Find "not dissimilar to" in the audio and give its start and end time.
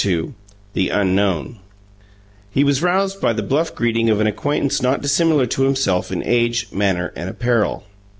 4.81-5.61